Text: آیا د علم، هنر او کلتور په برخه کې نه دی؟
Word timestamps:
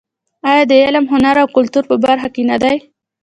آیا 0.49 0.63
د 0.69 0.73
علم، 0.85 1.05
هنر 1.13 1.35
او 1.43 1.47
کلتور 1.55 1.83
په 1.89 1.95
برخه 2.05 2.27
کې 2.35 2.43
نه 2.51 2.57
دی؟ 2.63 2.75